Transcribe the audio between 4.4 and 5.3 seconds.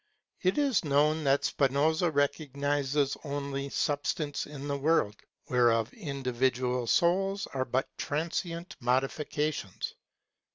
in the world,